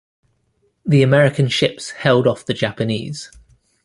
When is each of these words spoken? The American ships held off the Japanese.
The 0.83 1.03
American 1.03 1.47
ships 1.47 1.91
held 1.91 2.25
off 2.25 2.47
the 2.47 2.55
Japanese. 2.55 3.29